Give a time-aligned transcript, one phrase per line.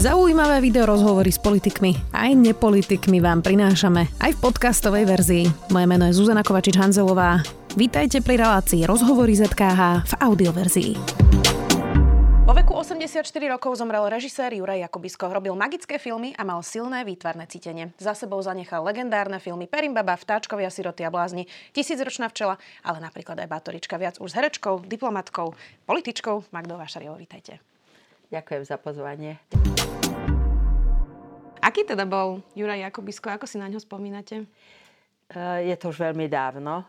[0.00, 5.44] Zaujímavé video rozhovory s politikmi aj nepolitikmi vám prinášame aj v podcastovej verzii.
[5.68, 7.44] Moje meno je Zuzana Kovačič-Hanzelová.
[7.76, 10.92] Vítajte pri relácii Rozhovory ZKH v audioverzii.
[12.48, 15.28] Vo veku 84 rokov zomrel režisér Juraj Jakubisko.
[15.28, 17.92] Robil magické filmy a mal silné výtvarné cítenie.
[18.00, 21.44] Za sebou zanechal legendárne filmy Perimbaba, Vtáčkovia, Siroty a blázni,
[21.76, 25.52] Tisícročná včela, ale napríklad aj Bátorička viac už s herečkou, diplomatkou,
[25.84, 27.20] političkou Magdou Vašariovou.
[27.20, 27.60] Vítajte.
[28.32, 29.36] Ďakujem za pozvanie.
[31.70, 33.30] Aký teda bol Juraj Jakubisko?
[33.30, 34.42] Ako si na ňo spomínate?
[35.30, 36.82] Eh, je to už veľmi dávno,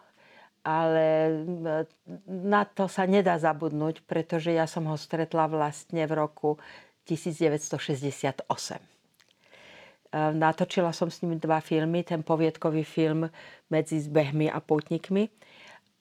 [0.66, 1.85] ale eh,
[2.26, 6.57] na to sa nedá zabudnúť, pretože ja som ho stretla vlastne v roku
[7.05, 8.41] 1968.
[8.41, 13.29] Eh, natočila som s ním dva filmy, ten poviedkový film
[13.70, 15.29] Medzi zbehmi a pútnikmi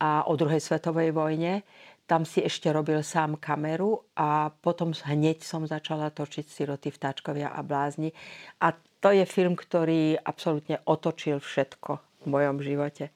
[0.01, 1.61] a o druhej svetovej vojne
[2.11, 7.63] tam si ešte robil sám kameru a potom hneď som začala točiť Siroty, vtáčkovia a
[7.63, 8.11] blázni.
[8.59, 13.15] A to je film, ktorý absolútne otočil všetko v mojom živote.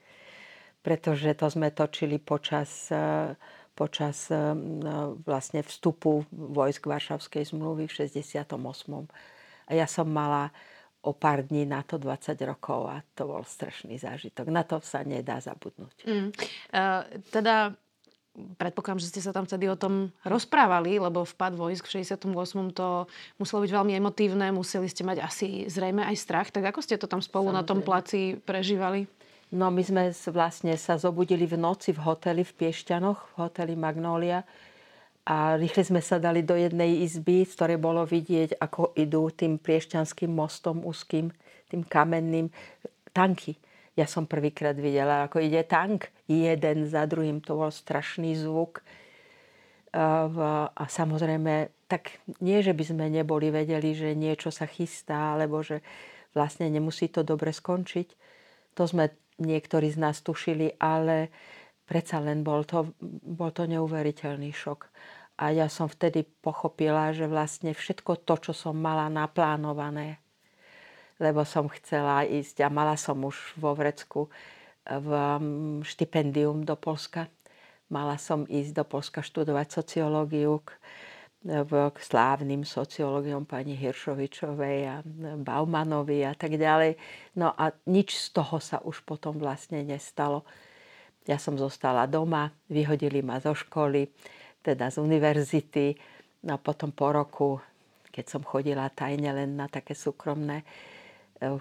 [0.86, 3.34] Pretože to sme točili počas, e,
[3.74, 4.38] počas e,
[5.26, 8.46] vlastne vstupu vojsk Varšavskej zmluvy v 68.
[9.66, 10.54] A ja som mala
[11.02, 14.54] o pár dní na to 20 rokov a to bol strašný zážitok.
[14.54, 15.96] Na to sa nedá zabudnúť.
[16.06, 16.30] Mm.
[16.70, 17.74] Uh, teda
[18.34, 22.34] predpokladám, že ste sa tam vtedy o tom rozprávali, lebo vpad vojsk v 68.
[22.74, 23.06] to
[23.38, 26.48] muselo byť veľmi emotívne, museli ste mať asi zrejme aj strach.
[26.50, 27.62] Tak ako ste to tam spolu Samozrejme.
[27.62, 29.06] na tom placi prežívali?
[29.54, 34.42] No my sme vlastne sa zobudili v noci v hoteli v Piešťanoch, v hoteli Magnolia
[35.24, 39.62] a rýchle sme sa dali do jednej izby, z ktorej bolo vidieť, ako idú tým
[39.62, 41.30] priešťanským mostom úzkým,
[41.70, 42.50] tým kamenným
[43.14, 43.54] tanky
[43.94, 47.38] ja som prvýkrát videla, ako ide tank jeden za druhým.
[47.46, 48.82] To bol strašný zvuk.
[49.94, 55.78] A samozrejme, tak nie, že by sme neboli vedeli, že niečo sa chystá, alebo že
[56.34, 58.08] vlastne nemusí to dobre skončiť.
[58.74, 61.30] To sme niektorí z nás tušili, ale
[61.86, 62.90] predsa len bol to,
[63.22, 64.90] bol to neuveriteľný šok.
[65.38, 70.18] A ja som vtedy pochopila, že vlastne všetko to, čo som mala naplánované,
[71.22, 74.26] lebo som chcela ísť a mala som už vo Vrecku
[74.84, 77.30] v mm, štipendium do Polska.
[77.88, 80.74] Mala som ísť do Polska študovať sociológiu k,
[81.68, 84.96] k slávnym sociológiom pani Hiršovičovej a
[85.38, 86.96] Baumanovi a tak ďalej.
[87.36, 90.42] No a nič z toho sa už potom vlastne nestalo.
[91.24, 94.08] Ja som zostala doma, vyhodili ma zo školy,
[94.60, 95.96] teda z univerzity.
[96.44, 97.50] No a potom po roku,
[98.12, 100.64] keď som chodila tajne len na také súkromné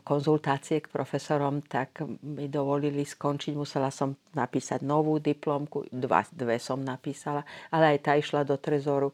[0.04, 3.54] konzultácie k profesorom, tak mi dovolili skončiť.
[3.56, 9.12] Musela som napísať novú diplomku, dva, dve som napísala, ale aj tá išla do trezoru.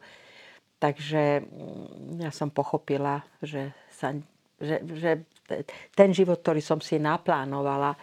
[0.79, 4.15] Takže mm, ja som pochopila, že, sa,
[4.59, 5.11] že, že
[5.91, 7.99] ten život, ktorý som si naplánovala,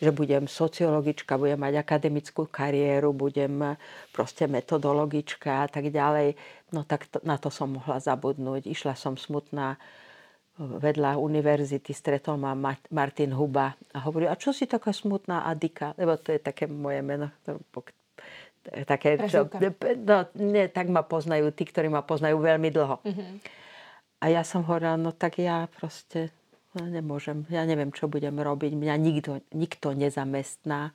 [0.00, 3.76] že budem sociologička, budem mať akademickú kariéru, budem
[4.16, 6.32] proste metodologička a tak ďalej,
[6.72, 8.64] no tak to, na to som mohla zabudnúť.
[8.64, 9.76] Išla som smutná
[10.58, 12.52] vedľa univerzity stretol ma
[12.90, 15.96] Martin Huba a hovorí, a čo si taká smutná Adika?
[15.96, 17.32] Lebo to je také moje meno.
[18.84, 19.48] Také, čo,
[20.04, 23.00] no, nie, tak ma poznajú tí, ktorí ma poznajú veľmi dlho.
[23.00, 23.30] Mm-hmm.
[24.20, 26.28] A ja som hovorila, no tak ja proste
[26.76, 30.92] no, nemôžem, ja neviem, čo budem robiť, mňa nikto, nikto nezamestná.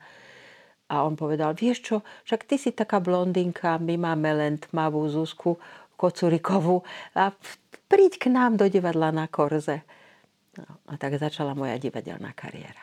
[0.86, 5.58] A on povedal, vieš čo, však ty si taká blondinka, my máme len tmavú Zuzku
[5.96, 6.84] Kocurikovú
[7.16, 7.32] a
[7.88, 9.82] príď k nám do divadla na Korze.
[10.56, 12.80] No, a tak začala moja divadelná kariéra.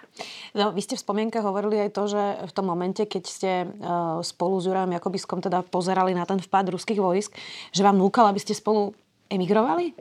[0.54, 4.22] No, vy ste v spomienke hovorili aj to, že v tom momente, keď ste uh,
[4.22, 7.34] spolu s Jurajom Jakobiskom teda pozerali na ten vpad ruských vojsk,
[7.74, 8.94] že vám núkal, aby ste spolu
[9.26, 9.98] emigrovali?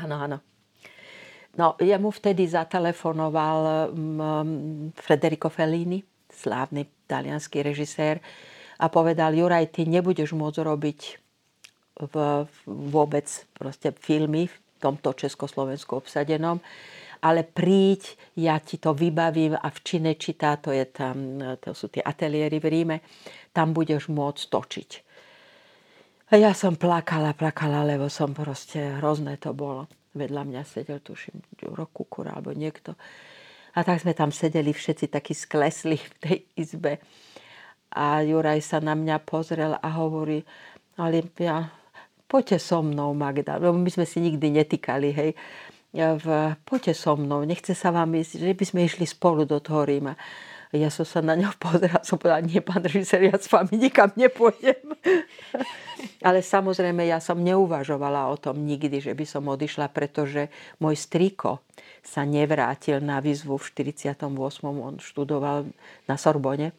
[0.00, 0.38] Áno, áno.
[1.60, 6.00] No, jemu vtedy zatelefonoval um, Federico Fellini,
[6.32, 8.24] slávny talianský režisér,
[8.80, 11.00] a povedal, Juraj, ty nebudeš môcť robiť
[12.08, 16.62] v, vôbec proste filmy v tomto Československu obsadenom,
[17.20, 22.00] ale príď, ja ti to vybavím a v Činečita, to, je tam, to sú tie
[22.00, 22.96] ateliéry v Ríme,
[23.52, 24.90] tam budeš môcť točiť.
[26.30, 29.90] A ja som plakala, plakala, lebo som proste, hrozné to bolo.
[30.14, 32.94] Vedľa mňa sedel, tuším, Ďuro Kukur alebo niekto.
[33.74, 37.02] A tak sme tam sedeli všetci takí sklesli v tej izbe.
[37.90, 40.46] A Juraj sa na mňa pozrel a hovorí,
[40.94, 41.70] ale ja
[42.30, 43.58] poďte so mnou, Magda.
[43.58, 45.30] Lebo my sme si nikdy netýkali, hej.
[45.90, 46.26] V,
[46.62, 50.14] poďte so mnou, nechce sa vám ísť, že by sme išli spolu do toho Ríma.
[50.70, 54.14] Ja som sa na ňo pozerala, som povedala, nie, pán režisér, ja s vami nikam
[54.14, 54.78] nepôjdem.
[56.26, 60.46] Ale samozrejme, ja som neuvažovala o tom nikdy, že by som odišla, pretože
[60.78, 61.66] môj striko
[62.06, 64.30] sa nevrátil na výzvu v 48.
[64.62, 65.66] On študoval
[66.06, 66.70] na Sorbone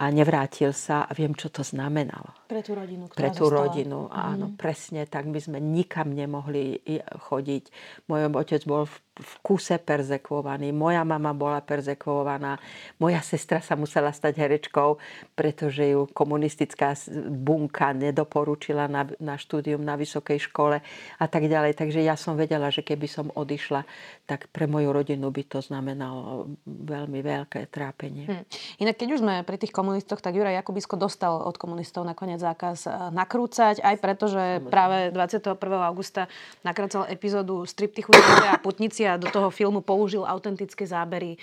[0.00, 2.32] a nevrátil sa a viem, čo to znamenalo.
[2.48, 3.68] Pre tú rodinu, Pre tú zostala.
[3.68, 4.56] rodinu, áno, mm.
[4.56, 5.28] presne tak.
[5.28, 6.80] My sme nikam nemohli
[7.28, 7.64] chodiť.
[8.08, 10.72] Môj otec bol v v kuse perzekvovaní.
[10.72, 12.56] Moja mama bola perzekvovaná.
[12.96, 14.96] Moja sestra sa musela stať herečkou,
[15.36, 16.96] pretože ju komunistická
[17.28, 20.80] bunka nedoporučila na, na štúdium na vysokej škole
[21.20, 21.76] a tak ďalej.
[21.76, 23.84] Takže ja som vedela, že keby som odišla,
[24.24, 28.24] tak pre moju rodinu by to znamenalo veľmi veľké trápenie.
[28.24, 28.44] Hm.
[28.80, 32.78] Inak keď už sme pri tých komunistoch, tak Juraj Jakubisko dostal od komunistov nakoniec zákaz
[32.88, 35.58] eh, nakrúcať, aj preto, že práve 21.
[35.84, 36.30] augusta
[36.64, 38.14] nakrúcal epizódu Striptychu
[38.46, 41.38] a Putnici a do toho filmu použil autentické zábery e,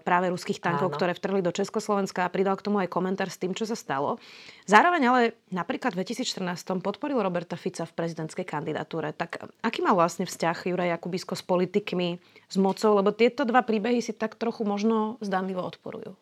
[0.00, 0.96] práve ruských tankov, Áno.
[0.96, 4.16] ktoré vtrhli do Československa a pridal k tomu aj komentár s tým, čo sa stalo.
[4.64, 5.20] Zároveň ale
[5.54, 9.14] napríklad v 2014 podporil Roberta Fica v prezidentskej kandidatúre.
[9.14, 12.18] Tak aký mal vlastne vzťah Juraj Jakubisko s politikmi,
[12.50, 12.96] s mocou?
[12.98, 16.16] Lebo tieto dva príbehy si tak trochu možno zdanlivo odporujú.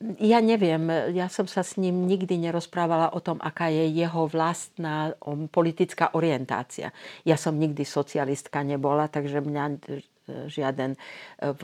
[0.00, 5.12] Ja neviem, ja som sa s ním nikdy nerozprávala o tom, aká je jeho vlastná
[5.52, 6.88] politická orientácia.
[7.28, 9.64] Ja som nikdy socialistka nebola, takže mňa
[10.48, 10.96] žiaden
[11.36, 11.62] v,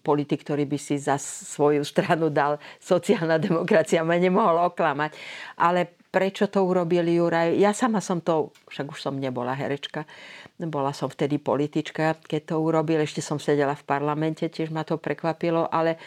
[0.00, 5.12] politik, ktorý by si za svoju stranu dal sociálna demokracia, ma nemohol oklamať.
[5.60, 7.54] Ale prečo to urobil Juraj?
[7.60, 10.08] Ja sama som to, však už som nebola herečka,
[10.56, 14.96] bola som vtedy politička, keď to urobil, ešte som sedela v parlamente, tiež ma to
[14.96, 16.00] prekvapilo, ale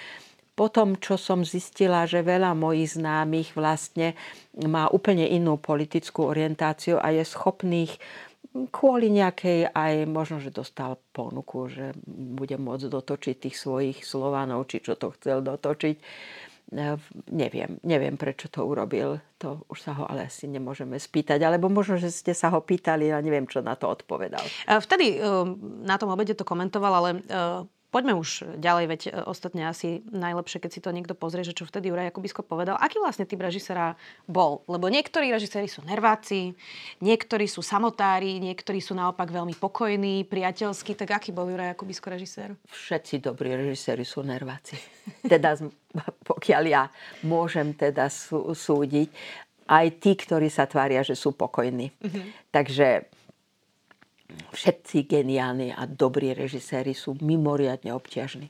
[0.54, 4.14] potom, čo som zistila, že veľa mojich známych vlastne
[4.54, 7.98] má úplne inú politickú orientáciu a je schopných
[8.70, 14.86] kvôli nejakej aj možno, že dostal ponuku, že bude môcť dotočiť tých svojich Slovanov, či
[14.86, 15.96] čo to chcel dotočiť.
[15.98, 16.96] E,
[17.34, 19.18] neviem, neviem, prečo to urobil.
[19.42, 21.42] To už sa ho ale asi nemôžeme spýtať.
[21.42, 24.46] Alebo možno, že ste sa ho pýtali a neviem, čo na to odpovedal.
[24.70, 25.26] E, vtedy e,
[25.82, 27.10] na tom obede to komentoval, ale
[27.94, 31.70] Poďme už ďalej, veď e, ostatne asi najlepšie, keď si to niekto pozrie, že čo
[31.70, 32.74] vtedy Juraj Jakubisko povedal.
[32.82, 33.94] Aký vlastne typ režisera
[34.26, 34.66] bol?
[34.66, 36.58] Lebo niektorí režiséri sú nerváci,
[37.06, 40.98] niektorí sú samotári, niektorí sú naopak veľmi pokojní, priateľskí.
[40.98, 42.58] Tak aký bol Juraj Jakubisko režisér?
[42.66, 44.74] Všetci dobrí režiséri sú nerváci.
[45.30, 45.54] Teda
[46.26, 46.90] pokiaľ ja
[47.22, 49.14] môžem teda súdiť,
[49.70, 51.94] aj tí, ktorí sa tvária, že sú pokojní.
[51.94, 52.26] Mm-hmm.
[52.52, 52.88] Takže
[54.54, 58.50] všetci geniálni a dobrí režiséri sú mimoriadne obťažní.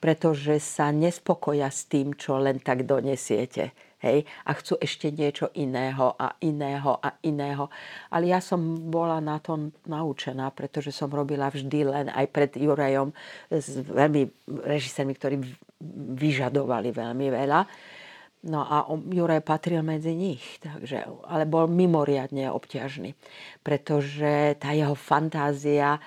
[0.00, 3.76] Pretože sa nespokoja s tým, čo len tak donesiete.
[4.00, 4.24] Hej?
[4.48, 7.68] A chcú ešte niečo iného a iného a iného.
[8.08, 13.12] Ale ja som bola na to naučená, pretože som robila vždy len aj pred Jurajom
[13.52, 14.24] s veľmi
[14.64, 15.36] režisérmi, ktorí
[16.16, 17.60] vyžadovali veľmi veľa
[18.40, 23.12] No a Juraj patril medzi nich, takže, ale bol mimoriadne obťažný,
[23.60, 26.00] pretože tá jeho fantázia,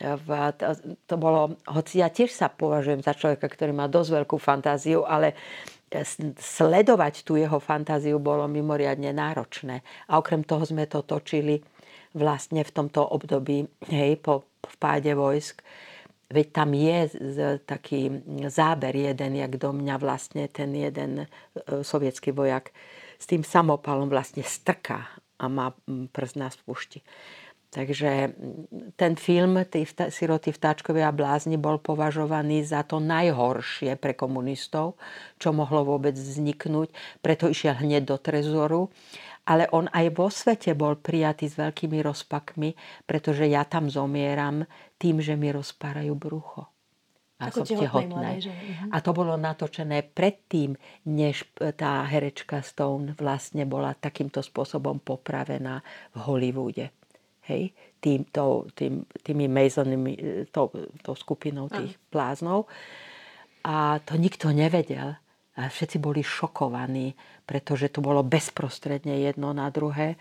[0.00, 4.36] v, to, to bolo, hoci ja tiež sa považujem za človeka, ktorý má dosť veľkú
[4.40, 5.36] fantáziu, ale
[6.40, 9.84] sledovať tú jeho fantáziu bolo mimoriadne náročné.
[10.08, 11.60] A okrem toho sme to točili
[12.16, 14.48] vlastne v tomto období, hej, po
[14.80, 15.60] vpáde vojsk
[16.32, 16.98] Veď tam je
[17.68, 21.26] taký záber jeden, jak do mňa vlastne ten jeden e,
[21.84, 22.72] sovietský vojak
[23.20, 25.76] s tým samopalom vlastne strká a má
[26.12, 27.04] prst na spúšti.
[27.74, 28.30] Takže
[28.94, 34.94] ten film, tí siroty vtáčkovi a blázni, bol považovaný za to najhoršie pre komunistov,
[35.42, 36.94] čo mohlo vôbec vzniknúť.
[37.18, 38.94] Preto išiel hneď do trezoru
[39.44, 42.72] ale on aj vo svete bol prijatý s veľkými rozpakmi,
[43.04, 44.64] pretože ja tam zomieram
[44.96, 46.64] tým, že mi rozpárajú brucho.
[47.42, 48.40] A Ako som tehotná.
[48.40, 48.94] Mhm.
[48.94, 50.78] A to bolo natočené predtým,
[51.10, 51.44] než
[51.76, 55.82] tá herečka Stone vlastne bola takýmto spôsobom popravená
[56.14, 56.86] v Hollywoode.
[57.44, 57.74] Hej?
[58.00, 60.72] Tým, to, tým, tými Masonmi, to,
[61.04, 62.04] to skupinou tých Aha.
[62.08, 62.70] bláznov.
[63.66, 65.18] A to nikto nevedel.
[65.54, 67.14] A všetci boli šokovaní,
[67.46, 70.18] pretože to bolo bezprostredne jedno na druhé.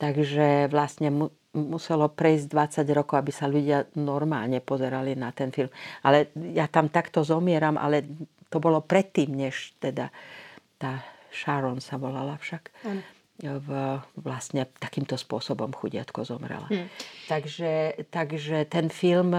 [0.00, 2.48] Takže vlastne mu, muselo prejsť
[2.84, 5.68] 20 rokov, aby sa ľudia normálne pozerali na ten film.
[6.00, 8.08] Ale ja tam takto zomieram, ale
[8.48, 10.08] to bolo predtým, než teda
[10.80, 12.72] tá Sharon sa volala však.
[13.42, 13.68] V,
[14.22, 16.68] vlastne takýmto spôsobom chudiatko zomrela.
[16.70, 16.86] Hmm.
[17.26, 19.34] Takže, takže ten film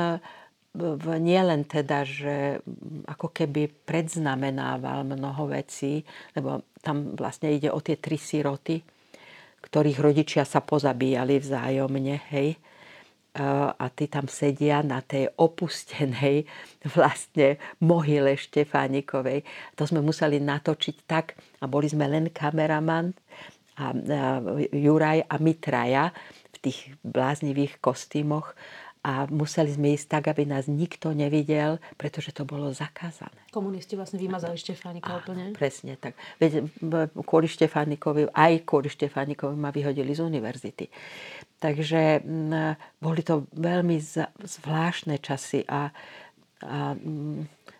[1.21, 2.57] nie len teda, že
[3.05, 6.01] ako keby predznamenával mnoho vecí,
[6.33, 8.81] lebo tam vlastne ide o tie tri siroty,
[9.63, 12.57] ktorých rodičia sa pozabíjali vzájomne, hej.
[13.77, 16.49] a tí tam sedia na tej opustenej
[16.97, 19.45] vlastne mohyle Štefánikovej.
[19.77, 23.13] To sme museli natočiť tak a boli sme len kameraman
[23.77, 24.29] a, a
[24.73, 26.09] Juraj a Mitraja
[26.53, 28.53] v tých bláznivých kostýmoch
[29.03, 33.35] a museli sme ísť tak, aby nás nikto nevidel, pretože to bolo zakázané.
[33.51, 35.51] Komunisti vlastne vymazali Štefánika úplne.
[35.51, 36.15] Presne tak.
[36.39, 36.71] Veď
[37.27, 40.87] kvôli Štefánikovi, aj kvôli Štefánikovi ma vyhodili z univerzity.
[41.59, 42.23] Takže
[43.03, 43.99] boli to veľmi
[44.39, 45.91] zvláštne časy a,
[46.63, 46.95] a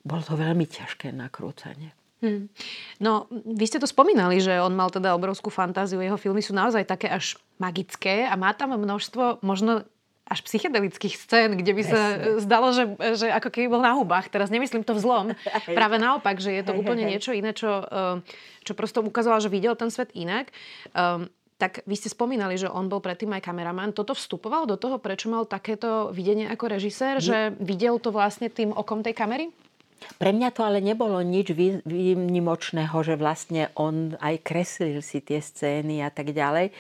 [0.04, 1.96] bolo to veľmi ťažké nakrúcanie.
[2.24, 2.48] Hmm.
[3.04, 6.00] No, vy ste to spomínali, že on mal teda obrovskú fantáziu.
[6.00, 9.84] Jeho filmy sú naozaj také až magické a má tam množstvo možno
[10.24, 12.40] až psychedelických scén, kde by sa Presne.
[12.40, 12.84] zdalo, že,
[13.20, 14.32] že ako keby bol na hubách.
[14.32, 15.36] Teraz nemyslím to vzlom.
[15.78, 18.24] Práve naopak, že je to úplne niečo iné, čo, eh,
[18.64, 20.50] čo prosto ukázalo, že videl ten svet inak.
[20.96, 21.28] Um,
[21.62, 23.96] tak vy ste spomínali, že on bol predtým aj kameraman.
[23.96, 28.76] Toto vstupoval do toho, prečo mal takéto videnie ako režisér, že videl to vlastne tým
[28.76, 29.48] okom tej kamery?
[30.20, 31.56] Pre mňa to ale nebolo nič
[31.88, 36.76] výnimočného, že vlastne on aj kreslil si tie scény a tak ďalej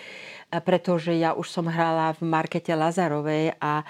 [0.62, 3.86] pretože ja už som hrala v Markete Lazarovej a e,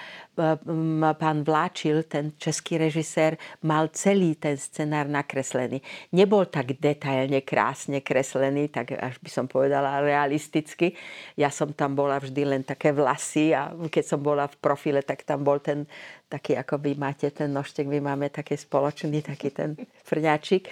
[1.18, 5.84] pán Vláčil, ten český režisér, mal celý ten scenár nakreslený.
[6.16, 10.96] Nebol tak detailne, krásne kreslený, tak až by som povedala realisticky.
[11.36, 15.26] Ja som tam bola vždy len také vlasy a keď som bola v profile, tak
[15.28, 15.84] tam bol ten
[16.32, 20.66] taký, ako vy máte ten nožtek, my máme taký spoločný, taký ten frňačik.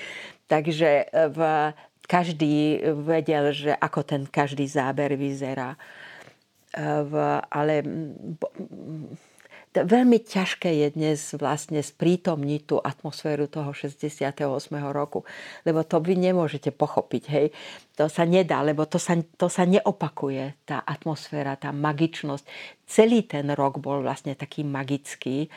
[0.49, 1.41] Takže v
[2.13, 5.81] každý vedel, že ako ten každý záber vyzerá.
[7.49, 7.75] Ale
[9.73, 14.45] veľmi ťažké je dnes vlastne sprítomniť tú atmosféru toho 68.
[14.93, 15.25] roku,
[15.65, 17.47] lebo to vy nemôžete pochopiť, hej.
[17.97, 22.45] To sa nedá, lebo to sa, to sa neopakuje, tá atmosféra, tá magičnosť.
[22.85, 25.49] Celý ten rok bol vlastne taký magický.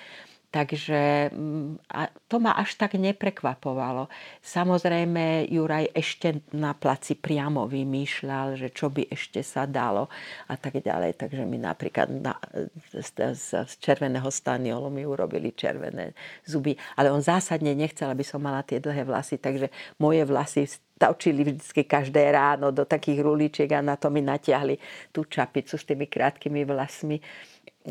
[0.55, 4.07] Takže mm, a to ma až tak neprekvapovalo.
[4.39, 10.07] Samozrejme, Juraj ešte na placi priamo vymýšľal, že čo by ešte sa dalo
[10.47, 11.19] a tak ďalej.
[11.19, 12.39] Takže mi napríklad na,
[12.87, 16.15] z, z, z červeného staniolu mi urobili červené
[16.47, 16.71] zuby.
[16.95, 19.67] Ale on zásadne nechcel, aby som mala tie dlhé vlasy, takže
[19.99, 24.79] moje vlasy točili vždy každé ráno do takých ruličiek a na to mi natiahli
[25.11, 27.19] tú čapicu s tými krátkými vlasmi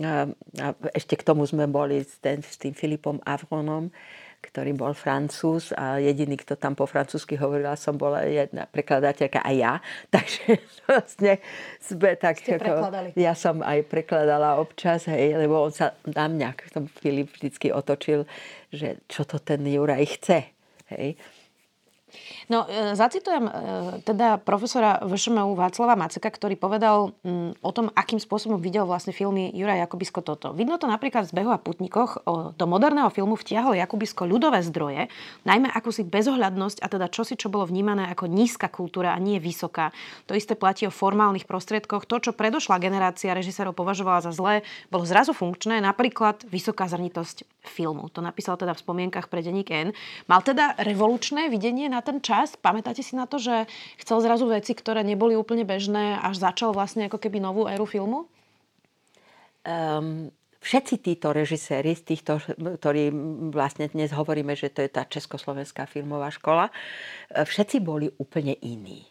[0.02, 0.26] a,
[0.58, 3.94] a ešte k tomu sme boli s, ten, s tým Filipom Avronom,
[4.44, 9.50] ktorý bol francúz a jediný, kto tam po francúzsky hovorila, som bola jedna prekladateľka a
[9.54, 9.72] ja.
[10.14, 11.40] Takže vlastne
[11.80, 12.44] sme tak...
[12.44, 16.48] ako, ja som aj prekladala občas, hej, lebo on sa na mňa,
[17.00, 18.28] Filip vždycky otočil,
[18.68, 20.52] že čo to ten Juraj chce.
[20.92, 21.16] Hej.
[22.52, 23.52] No, e, zacitujem e,
[24.04, 29.49] teda profesora VŠMU Václava Maceka, ktorý povedal mm, o tom, akým spôsobom videl vlastne filmy
[29.56, 30.52] Jura Jakubisko toto.
[30.52, 32.28] Vidno to napríklad v Zbehu a putníkoch.
[32.54, 35.09] Do moderného filmu vtiahol Jakubisko ľudové zdroje,
[35.49, 39.90] najmä akúsi bezohľadnosť a teda čosi, čo bolo vnímané ako nízka kultúra a nie vysoká.
[40.28, 42.04] To isté platí o formálnych prostriedkoch.
[42.04, 44.61] To, čo predošla generácia režisérov považovala za zlé,
[44.92, 48.12] bolo zrazu funkčné, napríklad vysoká zrnitosť filmu.
[48.12, 49.97] To napísal teda v spomienkach pre denník N.
[50.28, 52.54] Mal teda revolučné videnie na ten čas.
[52.61, 53.64] Pamätáte si na to, že
[53.99, 58.28] chcel zrazu veci, ktoré neboli úplne bežné, až začal vlastne ako keby novú éru filmu?
[59.64, 60.28] Um,
[60.61, 63.08] všetci títo režiséri, z týchto, ktorí
[63.49, 66.68] vlastne dnes hovoríme, že to je tá Československá filmová škola,
[67.32, 69.08] všetci boli úplne iní.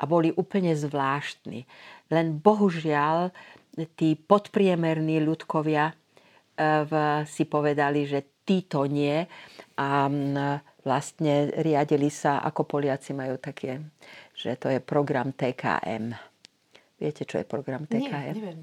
[0.00, 1.68] A boli úplne zvláštni.
[2.10, 3.30] Len bohužiaľ
[3.94, 5.94] tí podpriemerní ľudkovia
[6.58, 6.92] v,
[7.24, 9.22] si povedali, že títo nie.
[9.78, 10.10] A
[10.82, 13.82] vlastne riadili sa, ako Poliaci majú také,
[14.34, 16.14] že to je program TKM.
[16.98, 18.34] Viete, čo je program TKM?
[18.34, 18.60] Nie, neviem.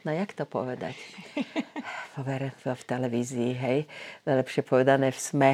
[0.00, 0.96] No jak to povedať?
[2.64, 3.78] v televízii, hej.
[4.24, 5.52] Lepšie povedané v SME.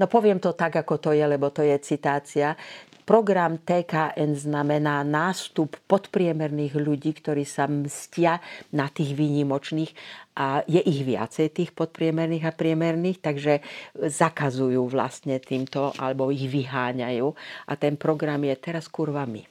[0.00, 2.56] No poviem to tak, ako to je, lebo to je citácia.
[3.04, 8.40] Program TKN znamená nástup podpriemerných ľudí, ktorí sa mstia
[8.72, 9.92] na tých výnimočných
[10.40, 13.60] a je ich viacej tých podpriemerných a priemerných, takže
[13.98, 17.26] zakazujú vlastne týmto alebo ich vyháňajú
[17.68, 19.44] a ten program je teraz kurvami.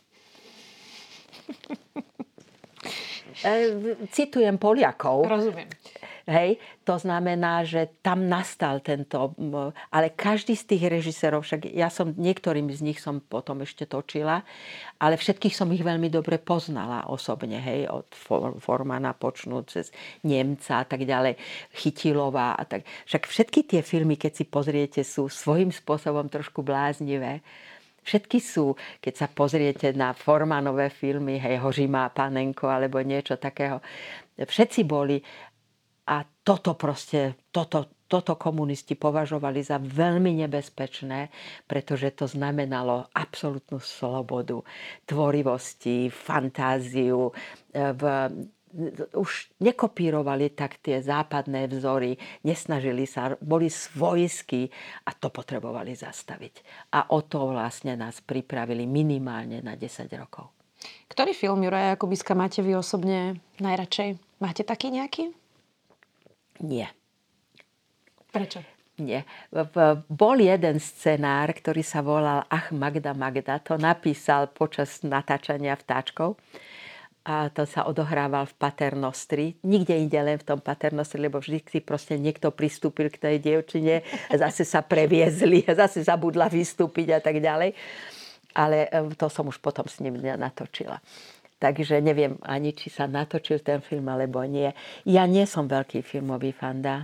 [3.39, 3.71] E,
[4.11, 5.23] citujem Poliakov.
[5.23, 5.71] Rozumiem.
[6.29, 9.33] Hej, to znamená, že tam nastal tento,
[9.89, 14.45] ale každý z tých režisérov, však ja som, niektorým z nich som potom ešte točila,
[15.01, 18.05] ale všetkých som ich veľmi dobre poznala osobne, hej, od
[18.61, 19.89] Formana počnúť cez
[20.21, 21.33] Nemca a tak ďalej,
[21.73, 22.85] Chytilová a tak.
[23.09, 27.41] Však všetky tie filmy, keď si pozriete, sú svojím spôsobom trošku bláznivé.
[28.05, 33.81] Všetky sú, keď sa pozriete na Formanové filmy, hej, Hožima Panenko alebo niečo takého,
[34.39, 35.19] všetci boli
[36.09, 41.29] a toto proste, toto, toto komunisti považovali za veľmi nebezpečné,
[41.69, 44.65] pretože to znamenalo absolútnu slobodu,
[45.05, 47.29] tvorivosti, fantáziu.
[47.69, 48.03] E, v,
[49.13, 54.69] už nekopírovali tak tie západné vzory, nesnažili sa, boli svojskí
[55.05, 56.89] a to potrebovali zastaviť.
[56.93, 60.53] A o to vlastne nás pripravili minimálne na 10 rokov.
[61.09, 64.15] Ktorý film Juraja Jakubiska máte vy osobne najradšej?
[64.39, 65.33] Máte taký nejaký?
[66.59, 66.91] Nie.
[68.29, 68.59] Prečo?
[68.99, 69.23] Nie.
[70.11, 73.63] Bol jeden scenár, ktorý sa volal Ach Magda Magda.
[73.63, 76.35] To napísal počas natáčania vtáčkov.
[77.23, 79.45] A to sa odohrával v Paternostri.
[79.63, 84.01] Nikde inde len v tom Paternostri, lebo vždy si proste niekto pristúpil k tej dievčine,
[84.31, 87.75] zase sa previezli, zase zabudla vystúpiť a tak ďalej.
[88.55, 90.99] Ale e, to som už potom s ním natočila.
[91.59, 94.71] Takže neviem ani, či sa natočil ten film, alebo nie.
[95.03, 97.03] Ja nie som veľký filmový fanda.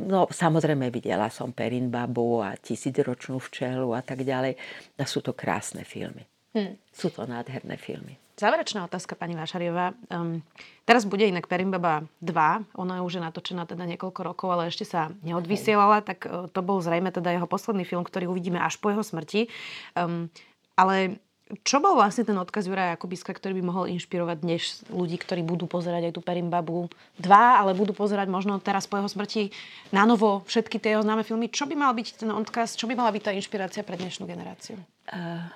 [0.00, 4.56] No, samozrejme videla som Perin Babu a Tisícročnú včelu a tak ďalej.
[4.96, 6.24] A sú to krásne filmy.
[6.56, 6.80] Hmm.
[6.88, 8.16] Sú to nádherné filmy.
[8.36, 9.96] Záverečná otázka, pani Vášariová.
[10.12, 10.44] Um,
[10.84, 12.76] teraz bude inak Perimbaba 2.
[12.76, 16.80] Ona je už natočená teda niekoľko rokov, ale ešte sa neodvysielala, tak uh, to bol
[16.80, 19.48] zrejme teda jeho posledný film, ktorý uvidíme až po jeho smrti.
[19.96, 20.28] Um,
[20.76, 21.24] ale
[21.62, 25.70] čo bol vlastne ten odkaz Juraja Jakubiska, ktorý by mohol inšpirovať dnes ľudí, ktorí budú
[25.70, 26.90] pozerať aj tú Perimbabu
[27.22, 29.54] 2, ale budú pozerať možno teraz po jeho smrti
[29.94, 31.46] na novo všetky tie jeho známe filmy.
[31.46, 34.74] Čo by mal byť ten odkaz, čo by mala byť tá inšpirácia pre dnešnú generáciu?
[35.06, 35.46] Uh,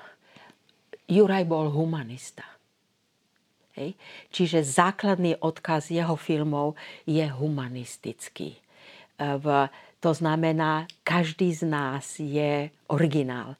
[1.10, 2.46] Juraj bol humanista.
[3.74, 3.98] Hej?
[4.30, 8.54] Čiže základný odkaz jeho filmov je humanistický.
[9.18, 9.46] Uh, v,
[9.98, 13.58] to znamená, každý z nás je originál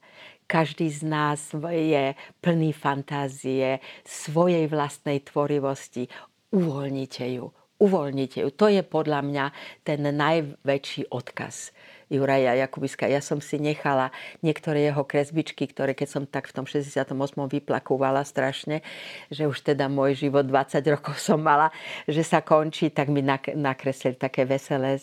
[0.51, 6.11] každý z nás je plný fantázie, svojej vlastnej tvorivosti.
[6.51, 7.55] Uvoľnite ju.
[7.79, 8.51] Uvoľnite ju.
[8.59, 9.45] To je podľa mňa
[9.87, 11.71] ten najväčší odkaz
[12.11, 13.07] Juraja Jakubiska.
[13.07, 14.11] Ja som si nechala
[14.43, 17.15] niektoré jeho kresbičky, ktoré keď som tak v tom 68.
[17.47, 18.83] vyplakúvala strašne,
[19.31, 21.71] že už teda môj život 20 rokov som mala,
[22.11, 23.23] že sa končí, tak mi
[23.55, 24.99] nakreslili také veselé,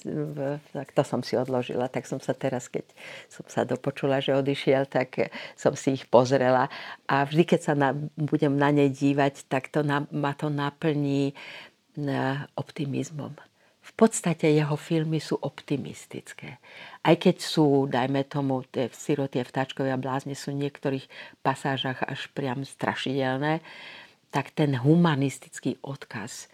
[0.75, 1.87] tak to som si odložila.
[1.87, 2.83] Tak som sa teraz, keď
[3.31, 6.67] som sa dopočula, že odišiel, tak som si ich pozrela.
[7.07, 11.31] A vždy, keď sa na, budem na ne dívať, tak to na, ma to naplní
[12.53, 13.33] optimizmom
[13.87, 16.59] v podstate jeho filmy sú optimistické.
[17.07, 21.07] Aj keď sú, dajme tomu, tie sirotie vtáčkovia blázne sú v niektorých
[21.39, 23.63] pasážach až priam strašidelné,
[24.27, 26.51] tak ten humanistický odkaz,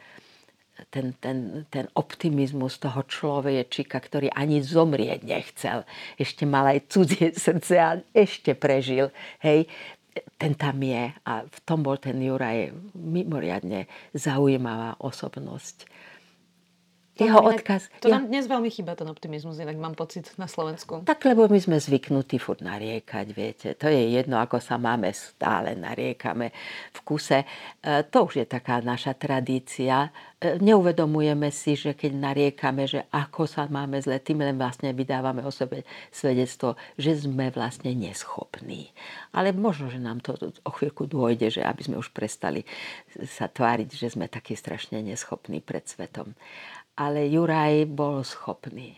[0.93, 5.89] ten, ten, ten optimizmus toho človečika, ktorý ani zomrieť nechcel,
[6.21, 9.09] ešte mal aj cudzie srdce a ešte prežil,
[9.41, 9.65] hej,
[10.37, 15.89] ten tam je a v tom bol ten Juraj mimoriadne zaujímavá osobnosť.
[17.13, 17.93] To jeho inak, odkaz.
[18.01, 18.17] To ja...
[18.17, 21.05] nám dnes veľmi chýba, ten optimizmus, inak mám pocit na Slovensku.
[21.05, 23.67] Tak, lebo my sme zvyknutí furt nariekať, viete.
[23.77, 26.49] To je jedno, ako sa máme stále nariekame
[26.89, 27.45] v kuse.
[27.45, 27.47] E,
[28.09, 30.09] to už je taká naša tradícia.
[30.41, 35.45] E, neuvedomujeme si, že keď nariekame, že ako sa máme zle, tým len vlastne vydávame
[35.45, 38.89] o sebe svedectvo, že sme vlastne neschopní.
[39.37, 40.33] Ale možno, že nám to
[40.65, 42.65] o chvíľku dôjde, že aby sme už prestali
[43.21, 46.33] sa tváriť, že sme takí strašne neschopní pred svetom
[46.97, 48.97] ale Juraj bol schopný.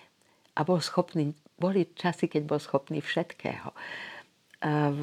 [0.56, 3.72] A bol schopný, boli časy, keď bol schopný všetkého.
[4.66, 5.02] V,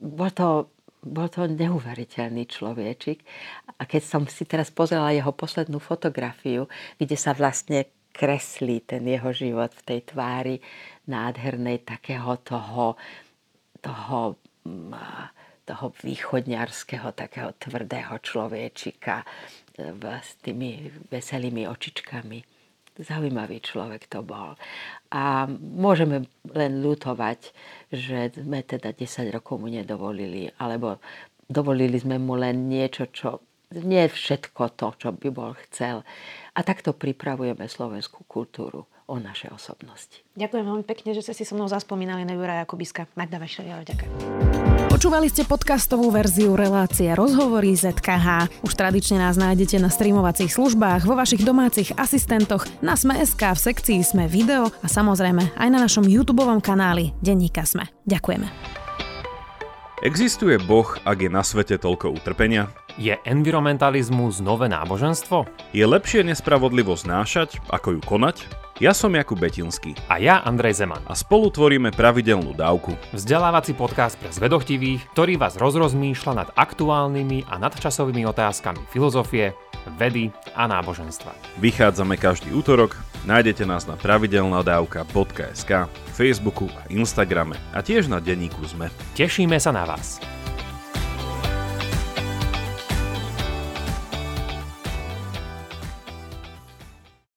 [0.00, 0.68] bol, to,
[1.04, 3.24] bol to neuveriteľný človečik.
[3.80, 6.68] A keď som si teraz pozrela jeho poslednú fotografiu,
[7.00, 10.56] kde sa vlastne kreslí ten jeho život v tej tvári
[11.10, 12.94] nádhernej takého toho,
[13.82, 14.38] toho,
[15.66, 19.26] toho východňarského, takého tvrdého človečika,
[19.78, 22.38] s tými veselými očičkami.
[22.94, 24.54] Zaujímavý človek to bol.
[25.10, 27.50] A môžeme len lutovať,
[27.90, 31.02] že sme teda 10 rokov mu nedovolili, alebo
[31.50, 33.42] dovolili sme mu len niečo, čo
[33.74, 36.06] nie všetko to, čo by bol chcel.
[36.54, 40.22] A takto pripravujeme slovenskú kultúru o naše osobnosti.
[40.38, 43.10] Ďakujem veľmi pekne, že ste si so mnou zaspomínali na Juraja Jakubiska.
[43.18, 44.73] Magda Vašeriava, ďakujem.
[44.94, 48.62] Počúvali ste podcastovú verziu relácie Rozhovory ZKH.
[48.62, 54.06] Už tradične nás nájdete na streamovacích službách, vo vašich domácich asistentoch, na Sme.sk, v sekcii
[54.06, 57.90] Sme video a samozrejme aj na našom YouTube kanáli Denníka Sme.
[58.06, 58.46] Ďakujeme.
[60.06, 62.70] Existuje Boh, ak je na svete toľko utrpenia?
[62.94, 65.50] Je environmentalizmus nové náboženstvo?
[65.74, 68.63] Je lepšie nespravodlivosť znášať, ako ju konať?
[68.82, 70.98] Ja som Jakub Betinský A ja Andrej Zeman.
[71.06, 72.98] a spolu tvoríme pravidelnú dávku.
[73.14, 79.54] Vzdelávací podcast pre zvedochtivých, ktorý vás rozrozmýšľa nad aktuálnymi a nadčasovými otázkami filozofie,
[79.94, 81.30] vedy a náboženstva.
[81.62, 85.70] Vychádzame každý útorok, nájdete nás na pravidelnadavka.sk,
[86.10, 88.90] Facebooku a Instagrame a tiež na denníku ZME.
[89.14, 90.18] Tešíme sa na vás.